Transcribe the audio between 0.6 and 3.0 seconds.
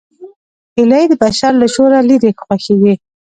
هیلۍ د بشر له شوره لیرې خوښېږي